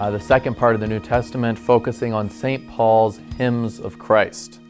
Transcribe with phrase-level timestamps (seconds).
[0.00, 2.68] uh, the second part of the New Testament, focusing on St.
[2.68, 4.60] Paul's Hymns of Christ.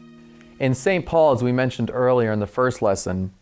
[0.59, 1.05] In St.
[1.05, 3.33] Paul, as we mentioned earlier in the first lesson,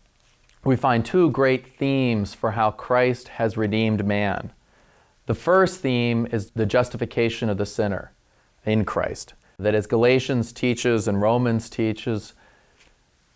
[0.64, 4.52] we find two great themes for how Christ has redeemed man.
[5.26, 8.12] The first theme is the justification of the sinner
[8.64, 9.34] in Christ.
[9.58, 12.32] That as Galatians teaches and Romans teaches,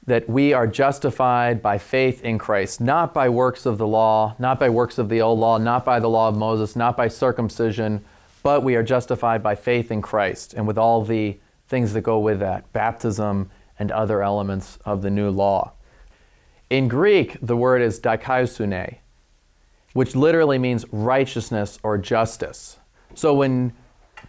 [0.07, 4.59] that we are justified by faith in Christ, not by works of the law, not
[4.59, 8.03] by works of the old law, not by the law of Moses, not by circumcision,
[8.49, 12.19] but we are justified by faith in Christ and with all the things that go
[12.19, 15.75] with that baptism and other elements of the new law.
[16.71, 19.01] In Greek, the word is dikaiosune,
[19.93, 22.79] which literally means righteousness or justice.
[23.15, 23.75] So when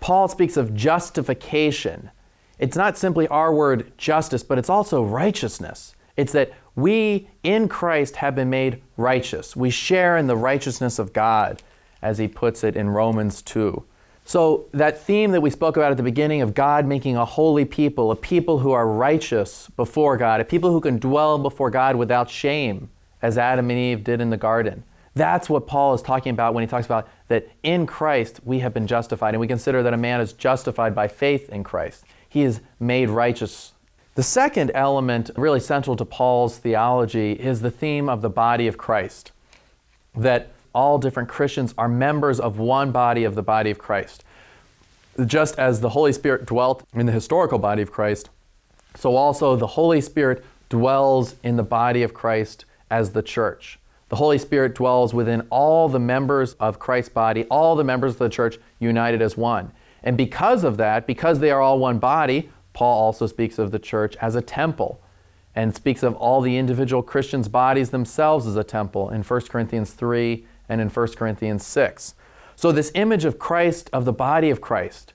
[0.02, 2.12] Paul speaks of justification,
[2.58, 5.96] it's not simply our word justice, but it's also righteousness.
[6.18, 9.56] It's that we in Christ have been made righteous.
[9.56, 11.64] We share in the righteousness of God,
[12.02, 13.86] as he puts it in Romans 2.
[14.30, 17.66] So, that theme that we spoke about at the beginning of God making a holy
[17.66, 21.96] people, a people who are righteous before God, a people who can dwell before God
[21.96, 22.92] without shame,
[23.24, 24.84] as Adam and Eve did in the garden.
[25.16, 28.72] That's what Paul is talking about when he talks about that in Christ we have
[28.72, 32.44] been justified, and we consider that a man is justified by faith in Christ he
[32.44, 33.74] is made righteous.
[34.14, 38.78] The second element, really central to Paul's theology, is the theme of the body of
[38.78, 39.32] Christ.
[40.16, 44.24] That all different Christians are members of one body of the body of Christ.
[45.26, 48.30] Just as the Holy Spirit dwelt in the historical body of Christ,
[48.96, 53.80] so also the Holy Spirit dwells in the body of Christ as the church.
[54.10, 58.20] The Holy Spirit dwells within all the members of Christ's body, all the members of
[58.20, 59.72] the church united as one.
[60.04, 63.80] And because of that, because they are all one body, Paul also speaks of the
[63.80, 65.02] church as a temple
[65.56, 69.92] and speaks of all the individual Christians' bodies themselves as a temple in 1 Corinthians
[69.92, 72.16] 3 and in 1 Corinthians 6.
[72.56, 75.14] So, this image of Christ, of the body of Christ,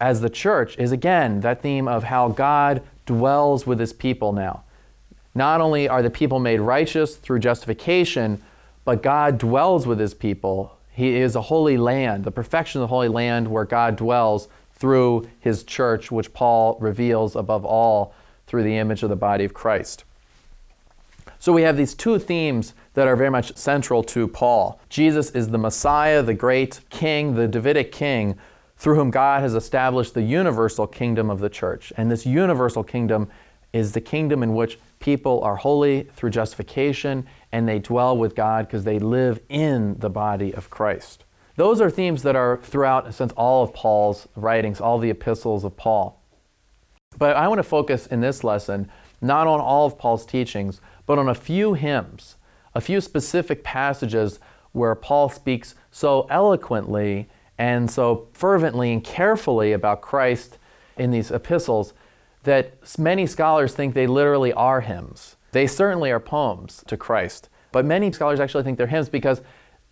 [0.00, 4.64] as the church, is again that theme of how God dwells with his people now.
[5.34, 8.42] Not only are the people made righteous through justification,
[8.84, 12.94] but God dwells with his people he is a holy land, the perfection of the
[12.94, 18.14] holy land where God dwells through his church, which Paul reveals above all
[18.46, 20.04] through the image of the body of Christ.
[21.38, 24.80] So we have these two themes that are very much central to Paul.
[24.88, 28.36] Jesus is the Messiah, the great king, the Davidic king,
[28.76, 31.92] through whom God has established the universal kingdom of the church.
[31.96, 33.28] And this universal kingdom
[33.72, 38.66] is the kingdom in which people are holy through justification and they dwell with God
[38.66, 41.24] because they live in the body of Christ.
[41.56, 45.76] Those are themes that are throughout since all of Paul's writings, all the epistles of
[45.76, 46.20] Paul.
[47.18, 51.18] But I want to focus in this lesson not on all of Paul's teachings, but
[51.18, 52.36] on a few hymns,
[52.74, 54.38] a few specific passages
[54.72, 57.28] where Paul speaks so eloquently
[57.58, 60.58] and so fervently and carefully about Christ
[60.96, 61.92] in these epistles
[62.44, 65.36] that many scholars think they literally are hymns.
[65.52, 69.42] They certainly are poems to Christ, but many scholars actually think they're hymns because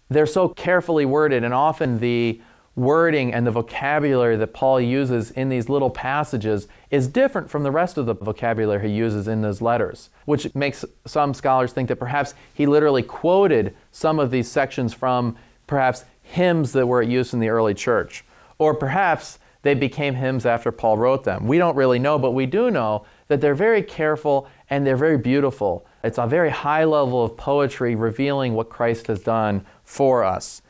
[0.09, 2.41] they're so carefully worded, and often the
[2.81, 7.71] wording and the vocabulary that Paul uses in these little passages is different from the
[7.71, 11.97] rest of the vocabulary he uses in those letters, which makes some scholars think that
[11.97, 15.37] perhaps he literally quoted some of these sections from
[15.67, 18.25] perhaps hymns that were used in the early church.
[18.59, 21.47] Or perhaps they became hymns after Paul wrote them.
[21.47, 25.19] We don't really know, but we do know that they're very careful and they're very
[25.19, 25.87] beautiful.
[26.03, 30.63] It's a very high level of poetry revealing what Christ has done for us.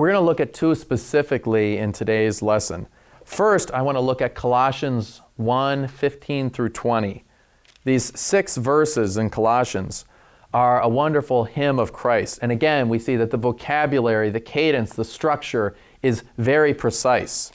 [0.00, 2.86] We're going to look at two specifically in today's lesson.
[3.22, 7.22] First, I want to look at Colossians 1 15 through 20.
[7.84, 10.06] These six verses in Colossians
[10.54, 12.38] are a wonderful hymn of Christ.
[12.40, 17.52] And again, we see that the vocabulary, the cadence, the structure is very precise.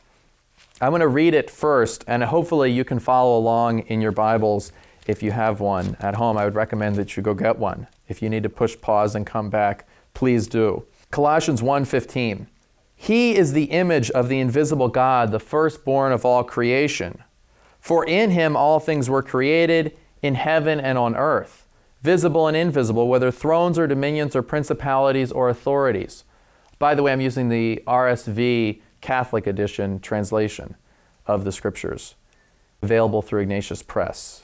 [0.79, 4.71] I'm going to read it first, and hopefully you can follow along in your Bibles
[5.07, 6.37] if you have one at home.
[6.37, 7.87] I would recommend that you go get one.
[8.07, 10.85] If you need to push pause and come back, please do.
[11.15, 12.47] Colossians 1:15.
[12.93, 17.23] He is the image of the invisible God, the firstborn of all creation.
[17.79, 21.67] For in him all things were created in heaven and on earth,
[22.01, 26.25] visible and invisible, whether thrones or dominions or principalities or authorities.
[26.79, 30.75] By the way, I'm using the RSV Catholic edition translation
[31.25, 32.15] of the scriptures,
[32.81, 34.43] available through Ignatius Press.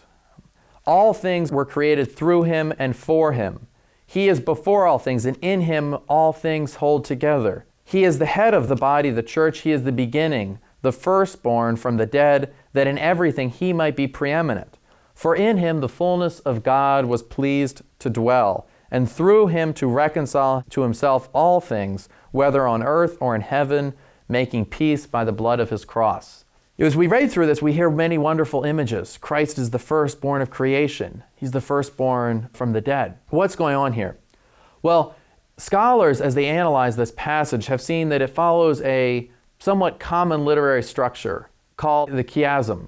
[0.86, 3.68] All things were created through him and for him.
[4.12, 7.66] He is before all things, and in him all things hold together.
[7.86, 9.60] He is the head of the body, the church.
[9.60, 14.08] He is the beginning, the firstborn from the dead, that in everything he might be
[14.08, 14.78] preeminent.
[15.14, 19.88] For in him the fullness of God was pleased to dwell, and through him to
[19.88, 23.94] reconcile to himself all things, whether on earth or in heaven,
[24.28, 26.44] making peace by the blood of his cross.
[26.80, 29.18] As we read through this, we hear many wonderful images.
[29.18, 33.18] Christ is the firstborn of creation, he's the firstborn from the dead.
[33.30, 34.18] What's going on here?
[34.82, 35.16] Well,
[35.58, 39.30] scholars, as they analyze this passage, have seen that it follows a
[39.60, 42.88] somewhat common literary structure called the chiasm,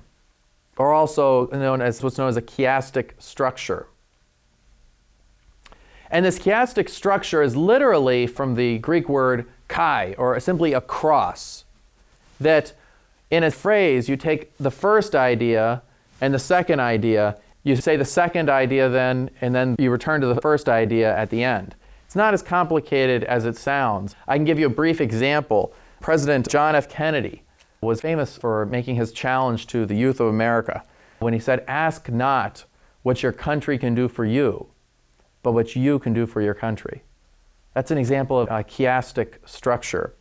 [0.77, 3.87] or also known as what's known as a chiastic structure.
[6.09, 11.65] And this chiastic structure is literally from the Greek word chi, or simply a cross,
[12.39, 12.73] that
[13.33, 15.81] in a phrase, you take the first idea
[16.21, 20.27] and the second idea, you say the second idea then, and then you return to
[20.27, 21.73] the first idea at the end.
[22.05, 24.15] It's not as complicated as it sounds.
[24.27, 25.73] I can give you a brief example.
[25.99, 26.87] President John F.
[26.87, 27.41] Kennedy
[27.81, 30.83] was famous for making his challenge to the youth of America
[31.17, 32.65] when he said, Ask not
[33.01, 34.67] what your country can do for you,
[35.41, 37.01] but what you can do for your country.
[37.73, 40.13] That's an example of a chiastic structure.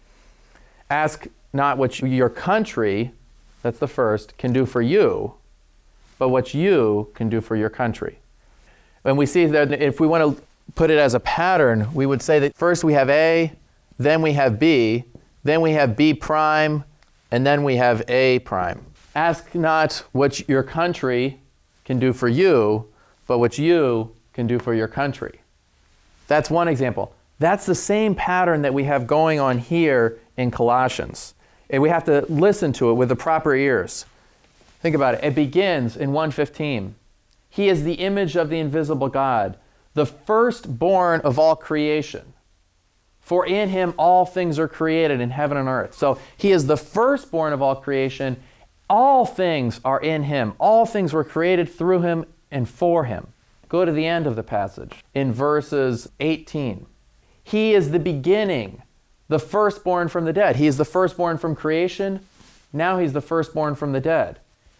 [0.88, 3.12] Ask not what your country,
[3.62, 5.34] that's the first, can do for you,
[6.19, 8.19] but what you can do for your country.
[9.04, 10.43] And we see that if we want to
[10.75, 13.52] put it as a pattern, we would say that first we have A,
[13.99, 15.04] then we have B,
[15.44, 16.84] then we have B prime,
[17.31, 18.84] and then we have A prime.
[19.14, 21.40] Ask not what your country
[21.84, 22.88] can do for you,
[23.26, 25.40] but what you can do for your country.
[26.28, 27.14] That's one example.
[27.38, 31.34] That's the same pattern that we have going on here in Colossians.
[31.70, 34.04] And we have to listen to it with the proper ears.
[34.80, 35.24] Think about it.
[35.24, 36.94] It begins in 115.
[37.48, 39.56] He is the image of the invisible God,
[39.94, 42.32] the firstborn of all creation.
[43.20, 45.94] For in him all things are created in heaven and earth.
[45.94, 48.36] So he is the firstborn of all creation.
[48.90, 50.54] All things are in him.
[50.58, 53.28] All things were created through him and for him.
[53.68, 56.86] Go to the end of the passage in verses 18.
[57.44, 58.82] He is the beginning
[59.32, 60.56] the firstborn from the dead.
[60.56, 62.20] He is the firstborn from creation.
[62.73, 64.38] Now he's the firstborn from the dead.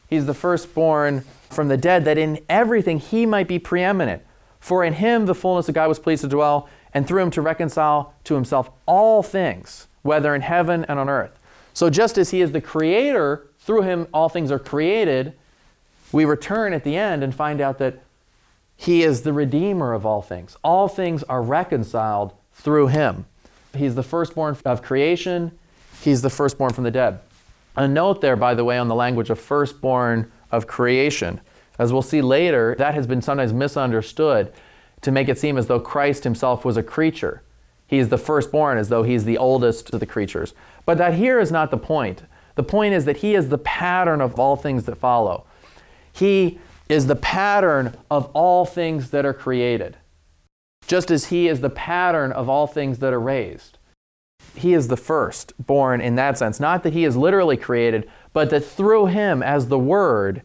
[0.09, 4.23] He's the firstborn from the dead, that in everything he might be preeminent.
[4.61, 7.43] For in him the fullness of God was pleased to dwell, and through him to
[7.43, 11.39] reconcile to himself all things, whether in heaven and on earth.
[11.75, 15.33] So just as he is the creator, through him all things are created,
[16.13, 18.03] we return at the end and find out that
[18.77, 20.57] he is the redeemer of all things.
[20.63, 23.25] All things are reconciled through him.
[23.75, 25.59] He's the firstborn of creation.
[26.01, 27.21] He's the firstborn from the dead.
[27.77, 31.41] A note there, by the way, on the language of firstborn of creation.
[31.79, 34.53] As we'll see later, that has been sometimes misunderstood
[35.01, 37.43] to make it seem as though Christ himself was a creature.
[37.87, 40.55] He's the firstborn, as though he's the oldest of the creatures.
[40.87, 42.23] But that here is not the point.
[42.55, 45.45] The point is that he is the pattern of all things that follow.
[46.13, 46.59] He
[46.89, 49.97] is the pattern of all things that are created
[50.87, 53.79] just as he is the pattern of all things that are raised.
[54.55, 56.61] He is the first born in that sense.
[56.61, 60.43] Not that he is literally created, but that through him, as the Word,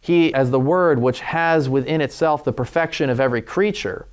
[0.00, 4.06] he, as the Word which has within itself the perfection of every creature,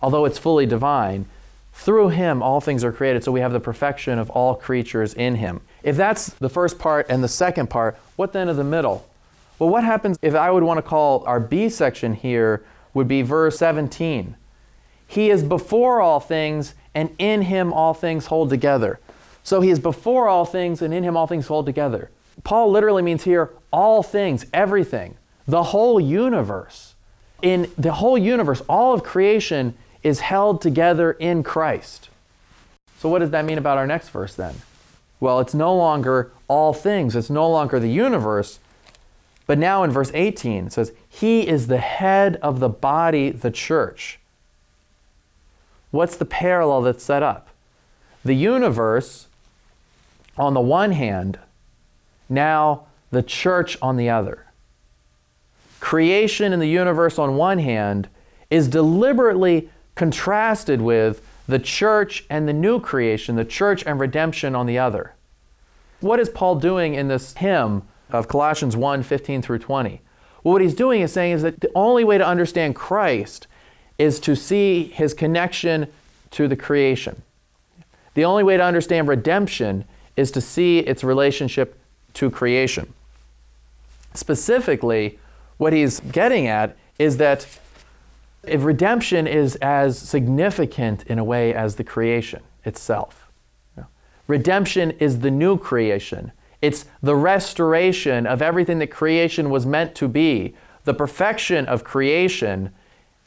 [0.00, 1.26] although it's fully divine,
[1.72, 5.36] through him all things are created, so we have the perfection of all creatures in
[5.36, 5.60] him.
[5.84, 9.06] If that's the first part and the second part, what then of the middle?
[9.58, 13.22] Well, what happens if I would want to call our B section here would be
[13.22, 14.36] verse 17.
[15.08, 19.00] He is before all things, and in him all things hold together.
[19.42, 22.10] So he is before all things, and in him all things hold together.
[22.44, 26.94] Paul literally means here all things, everything, the whole universe.
[27.40, 32.10] In the whole universe, all of creation is held together in Christ.
[32.98, 34.56] So, what does that mean about our next verse then?
[35.20, 38.58] Well, it's no longer all things, it's no longer the universe.
[39.46, 43.50] But now in verse 18, it says, He is the head of the body, the
[43.50, 44.17] church.
[45.90, 47.48] What's the parallel that's set up?
[48.24, 49.26] The universe,
[50.36, 51.38] on the one hand,
[52.28, 54.46] now the church on the other.
[55.80, 58.08] Creation in the universe on one hand
[58.50, 64.66] is deliberately contrasted with the church and the new creation, the church and redemption on
[64.66, 65.14] the other.
[66.00, 70.00] What is Paul doing in this hymn of Colossians 1 15 through 20?
[70.44, 73.46] Well, what he's doing is saying is that the only way to understand Christ
[73.98, 75.88] is to see his connection
[76.30, 77.22] to the creation.
[78.14, 79.84] The only way to understand redemption
[80.16, 81.78] is to see its relationship
[82.14, 82.92] to creation.
[84.14, 85.18] Specifically,
[85.56, 87.46] what he's getting at is that
[88.44, 93.28] if redemption is as significant in a way as the creation itself.
[94.26, 96.32] Redemption is the new creation.
[96.60, 100.54] It's the restoration of everything that creation was meant to be.
[100.84, 102.72] The perfection of creation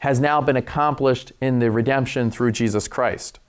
[0.01, 3.39] has now been accomplished in the redemption through Jesus Christ.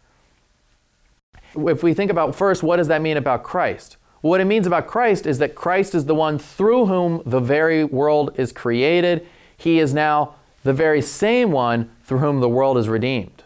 [1.54, 3.96] If we think about first, what does that mean about Christ?
[4.20, 7.84] What it means about Christ is that Christ is the one through whom the very
[7.84, 9.26] world is created.
[9.56, 13.44] He is now the very same one through whom the world is redeemed.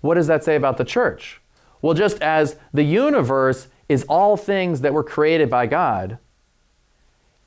[0.00, 1.40] What does that say about the church?
[1.82, 6.18] Well, just as the universe is all things that were created by God,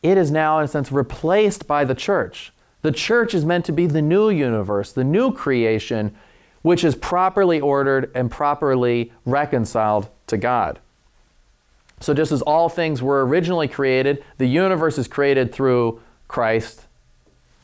[0.03, 2.51] it is now, in a sense, replaced by the church.
[2.81, 6.15] The church is meant to be the new universe, the new creation,
[6.61, 10.79] which is properly ordered and properly reconciled to God.
[12.00, 16.88] So, just as all things were originally created, the universe is created through Christ.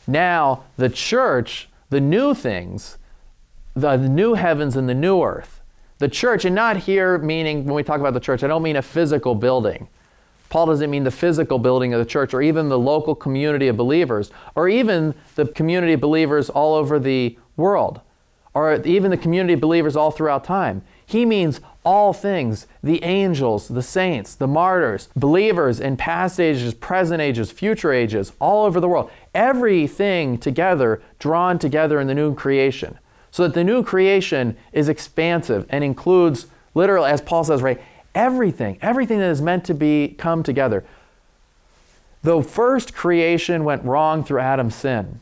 [0.05, 2.97] Now, the church, the new things,
[3.75, 5.61] the new heavens and the new earth,
[5.97, 8.75] the church, and not here meaning when we talk about the church, I don't mean
[8.75, 9.87] a physical building.
[10.49, 13.77] Paul doesn't mean the physical building of the church or even the local community of
[13.77, 18.01] believers or even the community of believers all over the world
[18.53, 20.81] or even the community of believers all throughout time.
[21.05, 27.21] He means all things the angels, the saints, the martyrs, believers in past ages, present
[27.21, 29.09] ages, future ages, all over the world.
[29.33, 32.97] Everything together, drawn together in the new creation.
[33.31, 37.79] So that the new creation is expansive and includes, literally, as Paul says, right,
[38.17, 40.83] everything, everything that is meant to be come together.
[42.23, 45.19] The first creation went wrong through Adam's sin.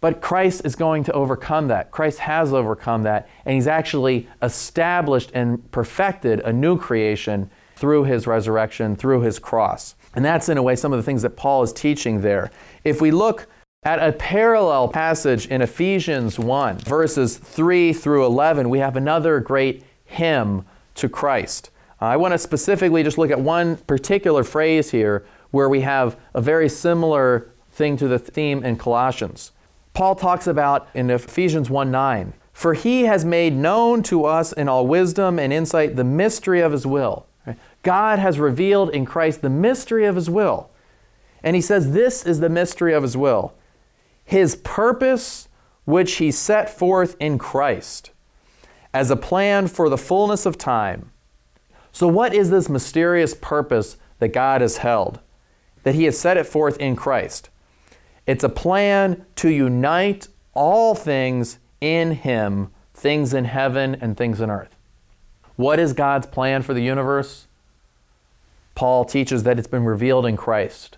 [0.00, 1.90] But Christ is going to overcome that.
[1.90, 8.26] Christ has overcome that, and He's actually established and perfected a new creation through His
[8.26, 9.94] resurrection, through His cross.
[10.14, 12.50] And that's, in a way, some of the things that Paul is teaching there.
[12.84, 13.46] If we look
[13.82, 19.84] at a parallel passage in Ephesians 1, verses 3 through 11, we have another great
[20.06, 20.64] hymn
[20.96, 21.70] to Christ.
[22.00, 26.16] Uh, I want to specifically just look at one particular phrase here where we have
[26.34, 29.52] a very similar thing to the theme in Colossians.
[29.92, 34.68] Paul talks about in Ephesians 1 9, for he has made known to us in
[34.68, 37.26] all wisdom and insight the mystery of his will.
[37.82, 40.70] God has revealed in Christ the mystery of his will.
[41.42, 43.54] And he says, This is the mystery of his will.
[44.24, 45.48] His purpose,
[45.84, 48.10] which he set forth in Christ
[48.92, 51.12] as a plan for the fullness of time.
[51.92, 55.20] So, what is this mysterious purpose that God has held?
[55.82, 57.50] That he has set it forth in Christ.
[58.26, 64.50] It's a plan to unite all things in Him, things in heaven and things in
[64.50, 64.76] earth.
[65.56, 67.46] What is God's plan for the universe?
[68.74, 70.96] Paul teaches that it's been revealed in Christ.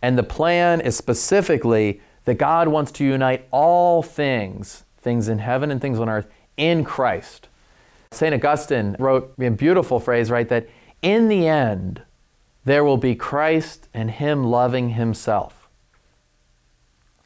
[0.00, 5.70] And the plan is specifically that God wants to unite all things, things in heaven
[5.70, 7.48] and things on earth, in Christ.
[8.10, 8.34] St.
[8.34, 10.48] Augustine wrote a beautiful phrase, right?
[10.48, 10.68] That
[11.00, 12.02] in the end,
[12.64, 15.68] there will be Christ and Him loving Himself.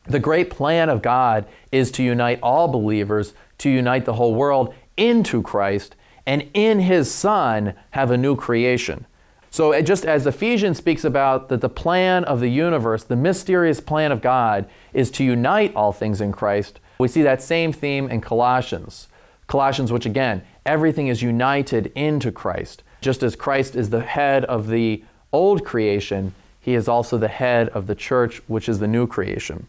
[0.07, 4.73] The great plan of God is to unite all believers, to unite the whole world
[4.97, 9.07] into Christ, and in His Son have a new creation.
[9.51, 14.13] So, just as Ephesians speaks about that the plan of the universe, the mysterious plan
[14.13, 18.21] of God, is to unite all things in Christ, we see that same theme in
[18.21, 19.09] Colossians.
[19.47, 22.83] Colossians, which again, everything is united into Christ.
[23.01, 27.69] Just as Christ is the head of the old creation, he is also the head
[27.69, 29.69] of the church, which is the new creation.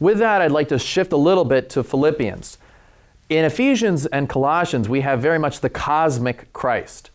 [0.00, 2.58] With that, I'd like to shift a little bit to Philippians.
[3.28, 7.10] In Ephesians and Colossians, we have very much the cosmic Christ.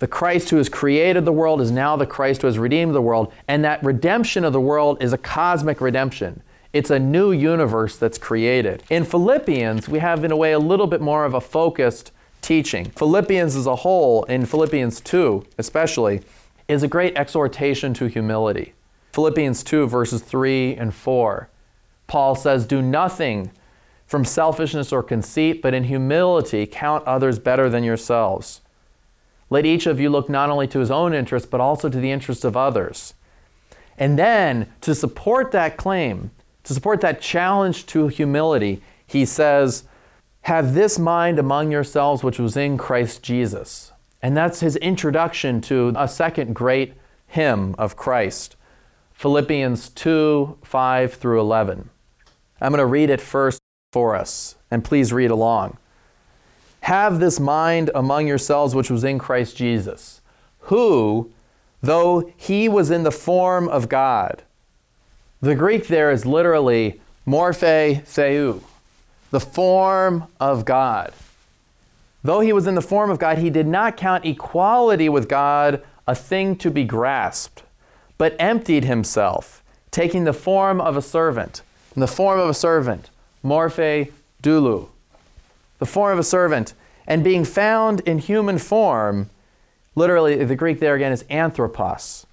[0.00, 3.00] The Christ who has created the world is now the Christ who has redeemed the
[3.00, 6.42] world, and that redemption of the world is a cosmic redemption.
[6.74, 8.82] It's a new universe that's created.
[8.90, 12.10] In Philippians, we have, in a way, a little bit more of a focused
[12.42, 12.86] teaching.
[12.86, 16.22] Philippians as a whole, in Philippians 2 especially,
[16.66, 18.74] is a great exhortation to humility.
[19.12, 21.48] Philippians 2, verses 3 and 4
[22.08, 23.52] Paul says, Do nothing
[24.04, 28.62] from selfishness or conceit, but in humility count others better than yourselves.
[29.48, 32.10] Let each of you look not only to his own interest, but also to the
[32.10, 33.14] interests of others.
[33.96, 36.32] And then, to support that claim,
[36.64, 39.84] to support that challenge to humility, he says,
[40.42, 43.92] Have this mind among yourselves which was in Christ Jesus.
[44.22, 46.94] And that's his introduction to a second great
[47.26, 48.56] hymn of Christ
[49.12, 51.88] Philippians 2 5 through 11.
[52.60, 53.60] I'm going to read it first
[53.92, 55.78] for us, and please read along.
[56.80, 60.20] have this mind among yourselves which was in Christ Jesus,
[60.60, 61.30] who,
[61.80, 64.42] though he was in the form of God,
[65.44, 68.62] the Greek there is literally morphe theou,
[69.30, 71.12] the form of God.
[72.22, 75.82] Though he was in the form of God, he did not count equality with God
[76.06, 77.62] a thing to be grasped,
[78.16, 81.60] but emptied himself, taking the form of a servant.
[81.94, 83.10] In the form of a servant,
[83.44, 84.10] morphe
[84.42, 84.88] doulou,
[85.78, 86.72] the form of a servant,
[87.06, 89.28] and being found in human form,
[89.94, 92.24] literally the Greek there again is anthropos.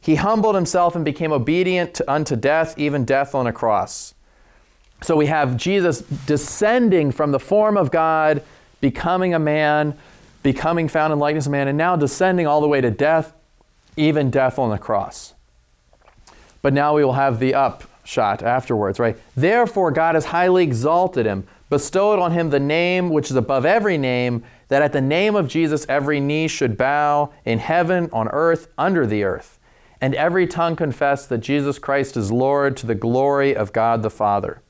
[0.00, 4.14] He humbled himself and became obedient to, unto death, even death on a cross.
[5.02, 8.42] So we have Jesus descending from the form of God,
[8.80, 9.96] becoming a man,
[10.42, 13.32] becoming found in likeness of man, and now descending all the way to death,
[13.96, 15.34] even death on the cross.
[16.62, 19.16] But now we will have the upshot afterwards, right?
[19.36, 23.96] Therefore, God has highly exalted him, bestowed on him the name which is above every
[23.96, 28.68] name, that at the name of Jesus every knee should bow in heaven, on earth,
[28.76, 29.58] under the earth,
[30.00, 34.10] and every tongue confess that Jesus Christ is Lord to the glory of God the
[34.10, 34.62] Father.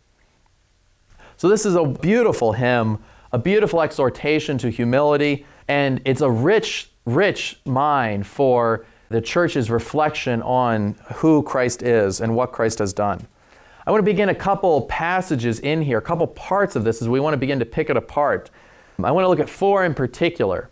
[1.36, 2.98] So, this is a beautiful hymn,
[3.32, 10.42] a beautiful exhortation to humility, and it's a rich, rich mine for the church's reflection
[10.42, 13.26] on who Christ is and what Christ has done.
[13.86, 17.08] I want to begin a couple passages in here, a couple parts of this as
[17.08, 18.50] we want to begin to pick it apart.
[19.02, 20.70] I want to look at four in particular.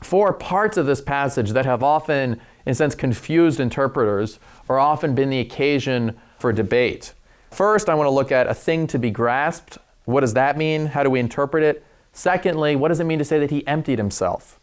[0.00, 4.38] Four parts of this passage that have often, in a sense, confused interpreters
[4.68, 7.12] or often been the occasion for debate.
[7.50, 9.78] First, I want to look at a thing to be grasped.
[10.04, 10.86] What does that mean?
[10.86, 11.84] How do we interpret it?
[12.12, 14.58] Secondly, what does it mean to say that he emptied himself?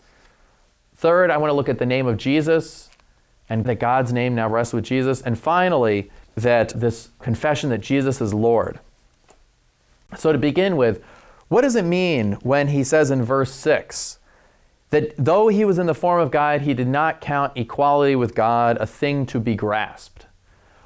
[0.95, 2.89] Third, I want to look at the name of Jesus
[3.49, 5.21] and that God's name now rests with Jesus.
[5.21, 8.79] And finally, that this confession that Jesus is Lord.
[10.17, 11.03] So, to begin with,
[11.47, 14.19] what does it mean when he says in verse 6
[14.89, 18.35] that though he was in the form of God, he did not count equality with
[18.35, 20.27] God a thing to be grasped?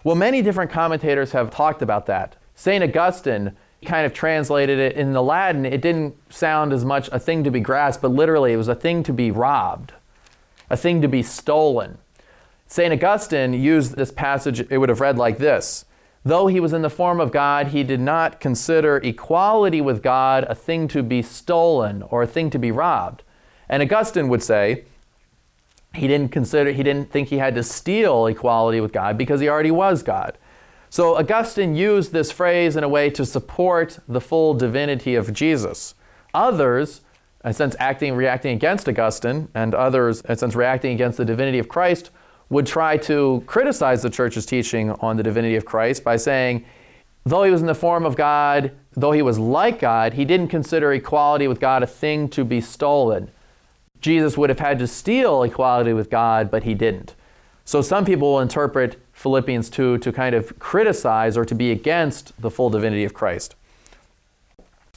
[0.04, 2.36] Well, many different commentators have talked about that.
[2.56, 2.84] St.
[2.84, 7.44] Augustine kind of translated it in the Latin, it didn't sound as much a thing
[7.44, 9.94] to be grasped, but literally it was a thing to be robbed,
[10.70, 11.98] a thing to be stolen.
[12.68, 12.94] St.
[12.94, 15.86] Augustine used this passage, it would have read like this
[16.24, 20.46] Though he was in the form of God, he did not consider equality with God
[20.48, 23.24] a thing to be stolen or a thing to be robbed.
[23.72, 24.84] And Augustine would say,
[25.94, 29.50] he didn't consider he didn't think he had to steal equality with God because he
[29.50, 30.38] already was God.
[30.90, 35.96] So Augustine used this phrase in a way to support the full divinity of Jesus.
[36.34, 37.02] Others,
[37.44, 40.94] uh, in a sense acting reacting against Augustine, and others, uh, in a sense reacting
[40.94, 42.10] against the divinity of Christ,
[42.50, 46.66] would try to criticize the church's teaching on the divinity of Christ by saying,
[47.26, 50.50] though he was in the form of God, though he was like God, he didn't
[50.50, 53.32] consider equality with God a thing to be stolen.
[54.02, 57.16] Jesus would have had to steal equality with God, but he didn't.
[57.64, 62.40] So some people will interpret Philippians 2 to kind of criticize or to be against
[62.42, 63.56] the full divinity of Christ.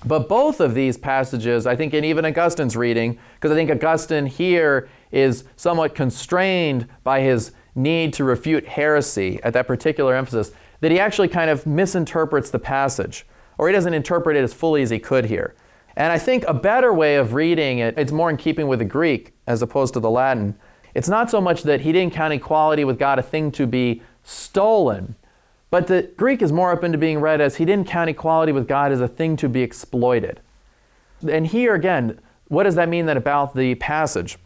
[0.07, 4.27] But both of these passages, I think, in even Augustine's reading, because I think Augustine
[4.27, 10.91] here is somewhat constrained by his need to refute heresy at that particular emphasis, that
[10.91, 14.91] he actually kind of misinterprets the passage, or he doesn't interpret it as fully as
[14.91, 15.55] he could here.
[15.97, 18.85] And I think a better way of reading it, it's more in keeping with the
[18.85, 20.57] Greek as opposed to the Latin.
[20.95, 24.03] It's not so much that he didn't count equality with God a thing to be
[24.23, 25.15] stolen.
[25.71, 28.69] But the Greek is more open to being read as he didn't count equality with
[28.69, 30.41] God as a thing to be exploited.
[31.29, 34.39] And here again, what does that mean then about the passage?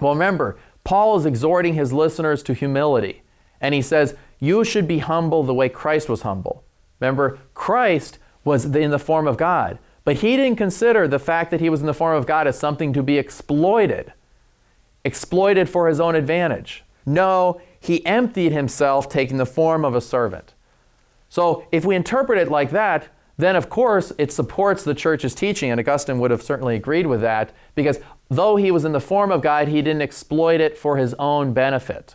[0.00, 3.22] Well, remember, Paul is exhorting his listeners to humility.
[3.60, 6.64] And he says, You should be humble the way Christ was humble.
[7.00, 11.60] Remember, Christ was in the form of God, but he didn't consider the fact that
[11.60, 14.12] he was in the form of God as something to be exploited,
[15.04, 16.84] exploited for his own advantage.
[17.04, 20.54] No, he emptied himself, taking the form of a servant.
[21.28, 25.72] So if we interpret it like that, then of course it supports the church's teaching,
[25.72, 27.98] and Augustine would have certainly agreed with that, because
[28.30, 31.52] though he was in the form of God, he didn't exploit it for his own
[31.52, 32.14] benefit.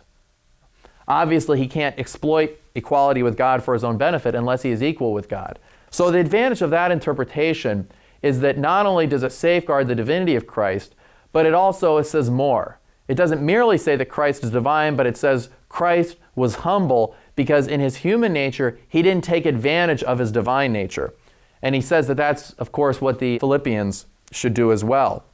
[1.06, 5.12] Obviously, he can't exploit equality with God for his own benefit unless he is equal
[5.12, 5.58] with God.
[5.92, 7.88] So, the advantage of that interpretation
[8.22, 10.94] is that not only does it safeguard the divinity of Christ,
[11.32, 12.80] but it also it says more.
[13.08, 17.66] It doesn't merely say that Christ is divine, but it says Christ was humble because
[17.66, 21.12] in his human nature, he didn't take advantage of his divine nature.
[21.60, 25.24] And he says that that's, of course, what the Philippians should do as well.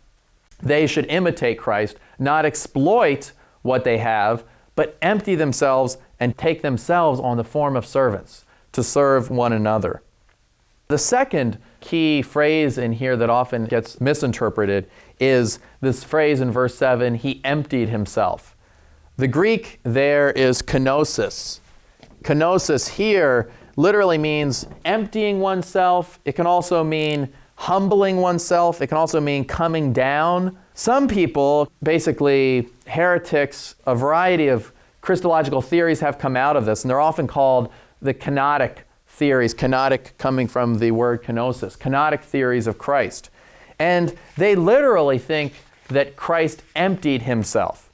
[0.60, 3.30] They should imitate Christ, not exploit
[3.62, 4.42] what they have,
[4.74, 10.02] but empty themselves and take themselves on the form of servants to serve one another.
[10.88, 14.88] The second key phrase in here that often gets misinterpreted
[15.20, 18.56] is this phrase in verse 7 he emptied himself.
[19.18, 21.60] The Greek there is kenosis.
[22.22, 26.20] Kenosis here literally means emptying oneself.
[26.24, 28.80] It can also mean humbling oneself.
[28.80, 30.56] It can also mean coming down.
[30.72, 34.72] Some people, basically heretics, a variety of
[35.02, 37.70] Christological theories have come out of this, and they're often called
[38.00, 43.30] the kenotic theories, kenotic coming from the word kenosis, kenotic theories of Christ.
[43.78, 45.54] And they literally think
[45.88, 47.90] that Christ emptied himself,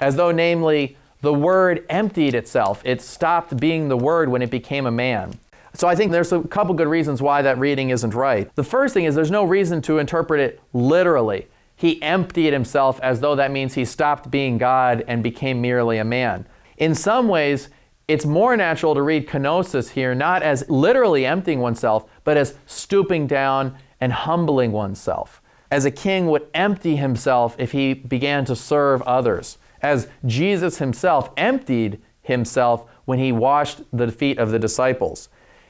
[0.00, 2.82] as though, namely, the word emptied itself.
[2.84, 5.38] It stopped being the word when it became a man.
[5.74, 8.54] So I think there's a couple good reasons why that reading isn't right.
[8.54, 11.48] The first thing is there's no reason to interpret it literally.
[11.76, 16.04] He emptied himself as though that means he stopped being God and became merely a
[16.04, 16.46] man.
[16.76, 17.68] In some ways,
[18.06, 23.26] it's more natural to read kenosis here not as literally emptying oneself, but as stooping
[23.26, 25.40] down and humbling oneself.
[25.70, 29.58] As a king would empty himself if he began to serve others.
[29.80, 35.28] As Jesus himself emptied himself when he washed the feet of the disciples.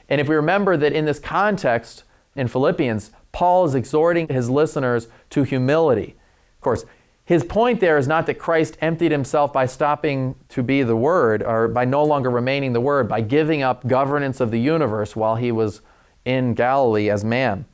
[0.09, 2.03] And if we remember that in this context
[2.35, 6.15] in Philippians, Paul is exhorting his listeners to humility.
[6.57, 6.85] Of course,
[7.25, 11.41] his point there is not that Christ emptied himself by stopping to be the Word
[11.41, 15.35] or by no longer remaining the Word, by giving up governance of the universe while
[15.35, 15.81] he was
[16.23, 17.65] in Galilee as man.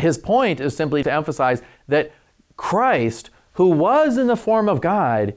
[0.00, 2.12] His point is simply to emphasize that
[2.56, 5.34] Christ, who was in the form of God,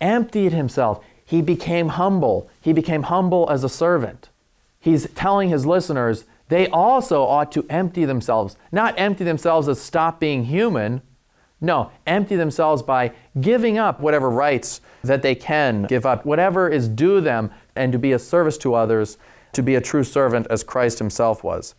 [0.00, 1.04] emptied himself.
[1.24, 2.48] He became humble.
[2.60, 4.28] He became humble as a servant.
[4.78, 10.18] He's telling his listeners they also ought to empty themselves, not empty themselves as stop
[10.18, 11.02] being human,
[11.60, 16.88] no, empty themselves by giving up whatever rights that they can give up, whatever is
[16.88, 19.18] due them, and to be a service to others,
[19.52, 21.74] to be a true servant as Christ himself was.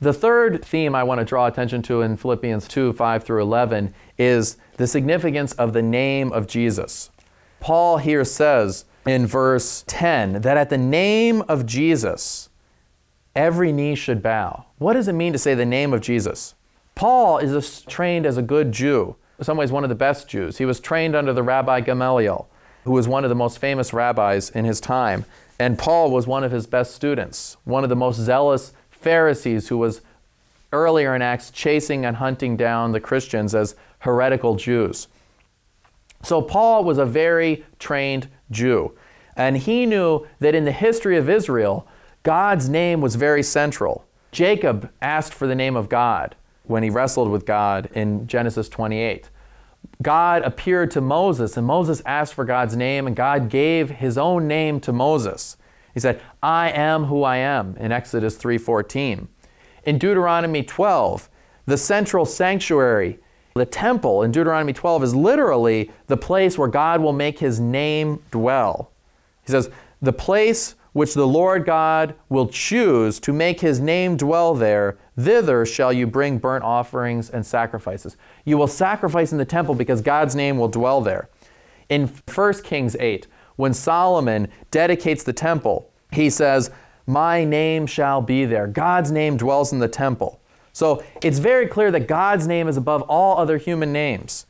[0.00, 3.94] The third theme I want to draw attention to in Philippians 2 5 through 11
[4.16, 7.10] is the significance of the name of Jesus.
[7.60, 12.48] Paul here says in verse 10 that at the name of Jesus,
[13.36, 14.64] every knee should bow.
[14.78, 16.54] What does it mean to say the name of Jesus?
[17.00, 20.28] Paul is a, trained as a good Jew, in some ways, one of the best
[20.28, 20.58] Jews.
[20.58, 22.46] He was trained under the Rabbi Gamaliel,
[22.84, 25.24] who was one of the most famous rabbis in his time.
[25.58, 29.78] And Paul was one of his best students, one of the most zealous Pharisees who
[29.78, 30.02] was
[30.74, 35.08] earlier in Acts chasing and hunting down the Christians as heretical Jews.
[36.22, 38.92] So Paul was a very trained Jew.
[39.38, 41.88] And he knew that in the history of Israel,
[42.24, 44.04] God's name was very central.
[44.32, 46.36] Jacob asked for the name of God
[46.70, 49.28] when he wrestled with God in Genesis 28.
[50.02, 54.46] God appeared to Moses, and Moses asked for God's name, and God gave his own
[54.46, 55.56] name to Moses.
[55.92, 59.26] He said, I am who I am in Exodus 3:14.
[59.84, 61.28] In Deuteronomy 12,
[61.66, 63.18] the central sanctuary,
[63.54, 68.22] the temple in Deuteronomy 12 is literally the place where God will make his name
[68.30, 68.92] dwell.
[69.44, 74.54] He says, the place which the Lord God will choose to make his name dwell
[74.54, 78.16] there, thither shall you bring burnt offerings and sacrifices.
[78.44, 81.28] You will sacrifice in the temple because God's name will dwell there.
[81.88, 83.26] In 1 Kings 8,
[83.56, 86.70] when Solomon dedicates the temple, he says,
[87.06, 88.66] My name shall be there.
[88.66, 90.40] God's name dwells in the temple.
[90.72, 94.46] So it's very clear that God's name is above all other human names.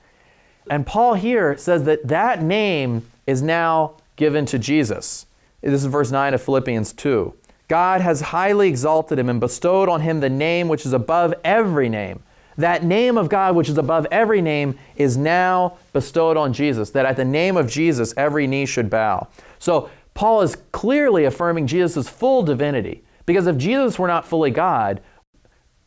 [0.70, 5.26] And Paul here says that that name is now given to Jesus.
[5.62, 7.35] This is verse 9 of Philippians 2.
[7.68, 11.88] God has highly exalted him and bestowed on him the name which is above every
[11.88, 12.23] name.
[12.59, 17.07] That name of God, which is above every name, is now bestowed on Jesus, that
[17.07, 19.29] at the name of Jesus every knee should bow.
[19.59, 23.05] So, Paul is clearly affirming Jesus' full divinity.
[23.27, 25.01] Because if Jesus were not fully God,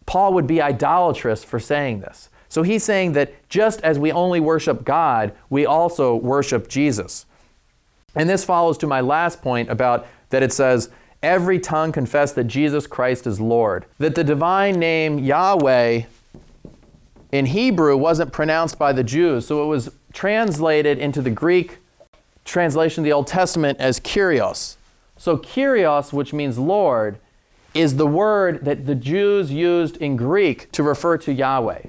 [0.05, 2.29] Paul would be idolatrous for saying this.
[2.47, 7.25] So he's saying that just as we only worship God, we also worship Jesus.
[8.15, 10.89] And this follows to my last point about that it says,
[11.21, 13.85] every tongue confess that Jesus Christ is Lord.
[13.97, 16.03] That the divine name Yahweh
[17.31, 21.79] in Hebrew wasn't pronounced by the Jews, so it was translated into the Greek
[22.45, 24.75] translation of the Old Testament as Kyrios.
[25.17, 27.17] So, Kyrios, which means Lord,
[27.73, 31.83] is the word that the Jews used in Greek to refer to Yahweh.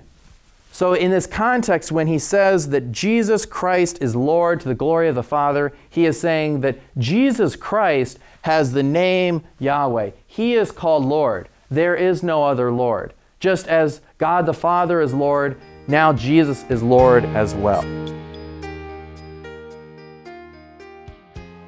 [0.74, 5.06] So, in this context, when he says that Jesus Christ is Lord to the glory
[5.06, 10.10] of the Father, he is saying that Jesus Christ has the name Yahweh.
[10.26, 11.48] He is called Lord.
[11.70, 13.14] There is no other Lord.
[13.38, 15.56] Just as God the Father is Lord,
[15.86, 17.84] now Jesus is Lord as well.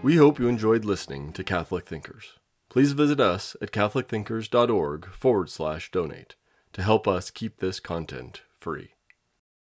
[0.02, 2.32] We hope you enjoyed listening to Catholic Thinkers.
[2.68, 6.34] please visit us at catholicthinkers.org forward slash donate
[6.72, 8.95] to help us keep this content free.